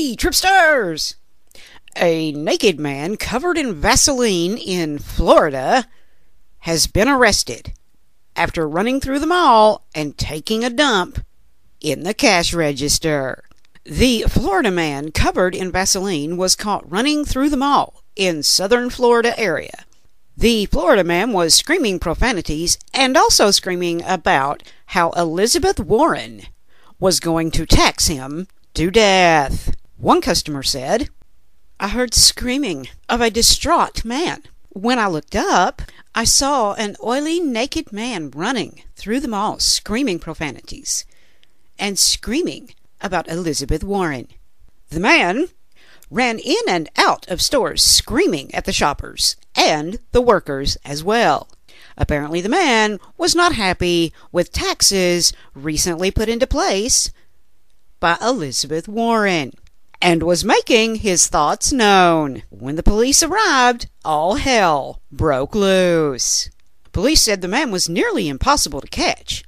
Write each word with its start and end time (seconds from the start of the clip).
Hey, 0.00 0.16
tripsters! 0.16 1.16
A 1.94 2.32
naked 2.32 2.80
man 2.80 3.18
covered 3.18 3.58
in 3.58 3.74
Vaseline 3.74 4.56
in 4.56 4.98
Florida 4.98 5.86
has 6.60 6.86
been 6.86 7.06
arrested 7.06 7.74
after 8.34 8.66
running 8.66 9.02
through 9.02 9.18
the 9.18 9.26
mall 9.26 9.84
and 9.94 10.16
taking 10.16 10.64
a 10.64 10.70
dump 10.70 11.22
in 11.82 12.04
the 12.04 12.14
cash 12.14 12.54
register. 12.54 13.44
The 13.84 14.24
Florida 14.26 14.70
man 14.70 15.12
covered 15.12 15.54
in 15.54 15.70
Vaseline 15.70 16.38
was 16.38 16.56
caught 16.56 16.90
running 16.90 17.26
through 17.26 17.50
the 17.50 17.58
mall 17.58 18.02
in 18.16 18.42
southern 18.42 18.88
Florida 18.88 19.38
area. 19.38 19.84
The 20.34 20.64
Florida 20.64 21.04
man 21.04 21.34
was 21.34 21.52
screaming 21.52 21.98
profanities 21.98 22.78
and 22.94 23.18
also 23.18 23.50
screaming 23.50 24.02
about 24.06 24.62
how 24.86 25.10
Elizabeth 25.10 25.78
Warren 25.78 26.44
was 26.98 27.20
going 27.20 27.50
to 27.50 27.66
tax 27.66 28.06
him 28.06 28.48
to 28.72 28.90
death. 28.90 29.76
One 30.00 30.22
customer 30.22 30.62
said, 30.62 31.10
I 31.78 31.88
heard 31.88 32.14
screaming 32.14 32.88
of 33.10 33.20
a 33.20 33.30
distraught 33.30 34.02
man. 34.02 34.44
When 34.70 34.98
I 34.98 35.08
looked 35.08 35.36
up, 35.36 35.82
I 36.14 36.24
saw 36.24 36.72
an 36.72 36.96
oily, 37.04 37.38
naked 37.38 37.92
man 37.92 38.30
running 38.30 38.82
through 38.96 39.20
the 39.20 39.28
mall 39.28 39.58
screaming 39.58 40.18
profanities 40.18 41.04
and 41.78 41.98
screaming 41.98 42.70
about 43.02 43.28
Elizabeth 43.28 43.84
Warren. 43.84 44.28
The 44.88 45.00
man 45.00 45.48
ran 46.10 46.38
in 46.38 46.62
and 46.66 46.88
out 46.96 47.28
of 47.28 47.42
stores 47.42 47.82
screaming 47.82 48.54
at 48.54 48.64
the 48.64 48.72
shoppers 48.72 49.36
and 49.54 49.98
the 50.12 50.22
workers 50.22 50.78
as 50.82 51.04
well. 51.04 51.50
Apparently, 51.98 52.40
the 52.40 52.48
man 52.48 53.00
was 53.18 53.34
not 53.34 53.52
happy 53.52 54.14
with 54.32 54.50
taxes 54.50 55.34
recently 55.54 56.10
put 56.10 56.30
into 56.30 56.46
place 56.46 57.12
by 58.00 58.16
Elizabeth 58.22 58.88
Warren 58.88 59.52
and 60.00 60.22
was 60.22 60.44
making 60.44 60.96
his 60.96 61.26
thoughts 61.26 61.72
known. 61.72 62.42
When 62.50 62.76
the 62.76 62.82
police 62.82 63.22
arrived, 63.22 63.88
all 64.04 64.36
hell 64.36 65.02
broke 65.10 65.54
loose. 65.54 66.50
Police 66.92 67.22
said 67.22 67.40
the 67.40 67.48
man 67.48 67.70
was 67.70 67.88
nearly 67.88 68.28
impossible 68.28 68.80
to 68.80 68.88
catch. 68.88 69.44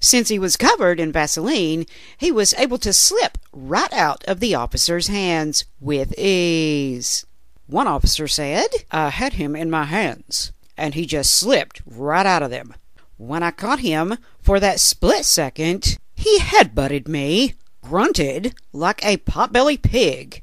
Since 0.00 0.28
he 0.28 0.38
was 0.38 0.56
covered 0.56 1.00
in 1.00 1.12
Vaseline, 1.12 1.86
he 2.16 2.30
was 2.30 2.54
able 2.54 2.78
to 2.78 2.92
slip 2.92 3.38
right 3.52 3.92
out 3.92 4.24
of 4.24 4.40
the 4.40 4.54
officer's 4.54 5.08
hands 5.08 5.64
with 5.80 6.16
ease. 6.18 7.24
One 7.66 7.86
officer 7.86 8.28
said, 8.28 8.68
I 8.90 9.10
had 9.10 9.34
him 9.34 9.56
in 9.56 9.70
my 9.70 9.84
hands, 9.84 10.52
and 10.76 10.94
he 10.94 11.06
just 11.06 11.34
slipped 11.34 11.82
right 11.86 12.26
out 12.26 12.42
of 12.42 12.50
them. 12.50 12.74
When 13.16 13.42
I 13.42 13.50
caught 13.50 13.80
him, 13.80 14.18
for 14.40 14.60
that 14.60 14.80
split 14.80 15.24
second, 15.24 15.98
he 16.14 16.38
headbutted 16.38 17.08
me, 17.08 17.54
grunted 17.88 18.54
like 18.72 19.02
a 19.02 19.16
potbelly 19.16 19.80
pig, 19.80 20.42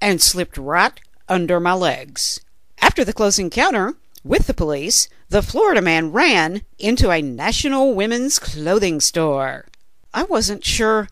and 0.00 0.22
slipped 0.22 0.56
right 0.56 0.98
under 1.28 1.60
my 1.60 1.74
legs. 1.74 2.40
After 2.80 3.04
the 3.04 3.12
close 3.12 3.38
encounter 3.38 3.94
with 4.24 4.46
the 4.46 4.54
police, 4.54 5.08
the 5.28 5.42
Florida 5.42 5.82
man 5.82 6.12
ran 6.12 6.62
into 6.78 7.10
a 7.10 7.20
National 7.20 7.94
Women's 7.94 8.38
Clothing 8.38 9.00
store. 9.00 9.66
I 10.14 10.24
wasn't 10.24 10.64
sure 10.64 11.08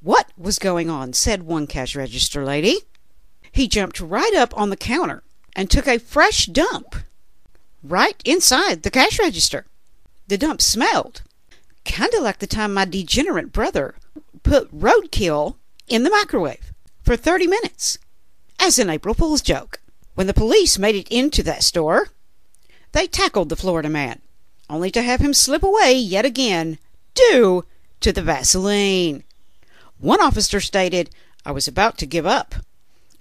what 0.00 0.30
was 0.38 0.58
going 0.58 0.88
on, 0.88 1.12
said 1.12 1.42
one 1.42 1.66
cash 1.66 1.94
register 1.94 2.42
lady. 2.42 2.78
He 3.52 3.68
jumped 3.68 4.00
right 4.00 4.34
up 4.34 4.56
on 4.56 4.70
the 4.70 4.76
counter 4.76 5.22
and 5.54 5.70
took 5.70 5.86
a 5.86 5.98
fresh 5.98 6.46
dump 6.46 6.96
right 7.82 8.20
inside 8.24 8.82
the 8.82 8.90
cash 8.90 9.18
register. 9.18 9.66
The 10.28 10.38
dump 10.38 10.62
smelled 10.62 11.22
kind 11.84 12.12
of 12.14 12.22
like 12.22 12.38
the 12.38 12.46
time 12.46 12.72
my 12.72 12.86
degenerate 12.86 13.52
brother 13.52 13.94
put 14.44 14.72
roadkill 14.72 15.56
in 15.88 16.04
the 16.04 16.10
microwave 16.10 16.72
for 17.02 17.16
30 17.16 17.48
minutes 17.48 17.98
as 18.60 18.78
an 18.78 18.88
April 18.88 19.14
Fool's 19.14 19.42
joke. 19.42 19.80
When 20.14 20.28
the 20.28 20.34
police 20.34 20.78
made 20.78 20.94
it 20.94 21.08
into 21.08 21.42
that 21.42 21.64
store, 21.64 22.08
they 22.92 23.08
tackled 23.08 23.48
the 23.48 23.56
Florida 23.56 23.88
man, 23.88 24.20
only 24.70 24.90
to 24.92 25.02
have 25.02 25.20
him 25.20 25.34
slip 25.34 25.64
away 25.64 25.94
yet 25.94 26.24
again 26.24 26.78
due 27.14 27.64
to 28.00 28.12
the 28.12 28.22
Vaseline. 28.22 29.24
One 29.98 30.20
officer 30.20 30.60
stated, 30.60 31.10
I 31.44 31.50
was 31.50 31.66
about 31.66 31.98
to 31.98 32.06
give 32.06 32.26
up 32.26 32.54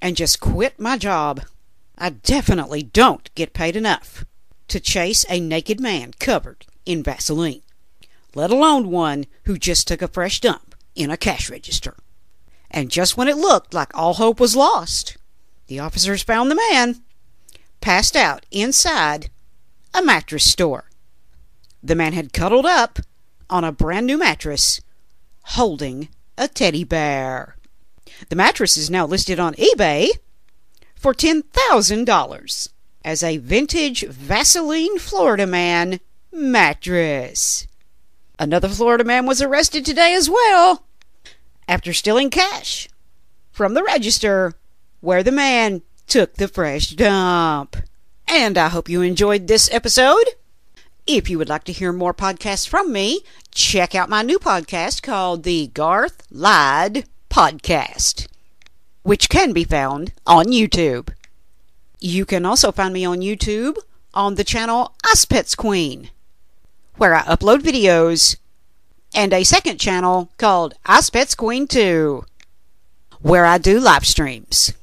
and 0.01 0.15
just 0.15 0.39
quit 0.39 0.79
my 0.79 0.97
job. 0.97 1.41
I 1.97 2.11
definitely 2.11 2.83
don't 2.83 3.33
get 3.33 3.53
paid 3.53 3.75
enough 3.75 4.25
to 4.67 4.79
chase 4.79 5.25
a 5.29 5.39
naked 5.39 5.79
man 5.79 6.13
covered 6.19 6.65
in 6.85 7.01
Vaseline, 7.01 7.61
let 8.35 8.51
alone 8.51 8.91
one 8.91 9.25
who 9.45 9.57
just 9.57 9.87
took 9.87 10.01
a 10.01 10.07
fresh 10.07 10.39
dump 10.39 10.72
in 10.95 11.09
a 11.09 11.17
cash 11.17 11.49
register. 11.49 11.95
And 12.69 12.89
just 12.89 13.17
when 13.17 13.27
it 13.27 13.37
looked 13.37 13.73
like 13.73 13.95
all 13.95 14.15
hope 14.15 14.39
was 14.39 14.55
lost, 14.55 15.17
the 15.67 15.79
officers 15.79 16.23
found 16.23 16.49
the 16.49 16.55
man 16.55 17.01
passed 17.81 18.15
out 18.15 18.45
inside 18.51 19.29
a 19.93 20.01
mattress 20.01 20.43
store. 20.43 20.89
The 21.81 21.95
man 21.95 22.13
had 22.13 22.33
cuddled 22.33 22.65
up 22.65 22.99
on 23.49 23.63
a 23.63 23.71
brand 23.71 24.07
new 24.07 24.17
mattress, 24.17 24.81
holding 25.43 26.09
a 26.37 26.47
teddy 26.47 26.83
bear. 26.83 27.57
The 28.29 28.35
mattress 28.35 28.77
is 28.77 28.89
now 28.89 29.05
listed 29.05 29.39
on 29.39 29.53
eBay 29.55 30.09
for 30.95 31.13
$10,000 31.13 32.69
as 33.03 33.23
a 33.23 33.37
vintage 33.37 34.07
Vaseline 34.07 34.97
Florida 34.97 35.45
Man 35.45 35.99
mattress. 36.31 37.67
Another 38.39 38.67
Florida 38.67 39.03
man 39.03 39.25
was 39.25 39.41
arrested 39.41 39.85
today 39.85 40.13
as 40.13 40.29
well 40.29 40.85
after 41.67 41.93
stealing 41.93 42.29
cash 42.29 42.89
from 43.51 43.73
the 43.73 43.83
register 43.83 44.53
where 45.01 45.23
the 45.23 45.31
man 45.31 45.81
took 46.07 46.35
the 46.35 46.47
fresh 46.47 46.89
dump. 46.89 47.77
And 48.27 48.57
I 48.57 48.69
hope 48.69 48.89
you 48.89 49.01
enjoyed 49.01 49.47
this 49.47 49.71
episode. 49.71 50.23
If 51.05 51.29
you 51.29 51.37
would 51.37 51.49
like 51.49 51.65
to 51.65 51.73
hear 51.73 51.91
more 51.91 52.13
podcasts 52.13 52.67
from 52.67 52.91
me, 52.91 53.21
check 53.51 53.93
out 53.93 54.09
my 54.09 54.21
new 54.21 54.39
podcast 54.39 55.03
called 55.03 55.43
the 55.43 55.67
Garth 55.67 56.23
Lied 56.31 57.05
Podcast, 57.29 58.27
which 59.03 59.29
can 59.29 59.51
be 59.51 59.65
found 59.65 60.13
on 60.25 60.45
YouTube. 60.45 61.09
You 61.99 62.25
can 62.25 62.45
also 62.45 62.71
find 62.71 62.93
me 62.93 63.05
on 63.05 63.19
YouTube 63.19 63.77
on 64.13 64.35
the 64.35 64.43
channel 64.43 64.95
Ice 65.05 65.25
Pets 65.25 65.55
Queen, 65.55 66.09
where 66.97 67.15
I 67.15 67.21
upload 67.23 67.59
videos, 67.59 68.37
and 69.13 69.33
a 69.33 69.43
second 69.43 69.79
channel 69.79 70.29
called 70.37 70.73
Ice 70.85 71.09
Pets 71.09 71.35
Queen 71.35 71.67
2, 71.67 72.25
where 73.21 73.45
I 73.45 73.57
do 73.57 73.79
live 73.79 74.05
streams. 74.05 74.73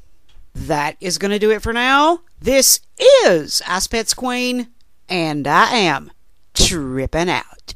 That 0.55 0.97
is 1.01 1.19
going 1.19 1.31
to 1.31 1.39
do 1.39 1.51
it 1.51 1.63
for 1.63 1.73
now. 1.73 2.21
This 2.41 2.81
is 3.25 3.63
Ice 3.67 4.15
Queen, 4.15 4.69
and 5.09 5.47
I 5.47 5.75
am 5.75 6.11
tripping 6.55 7.31
out. 7.31 7.75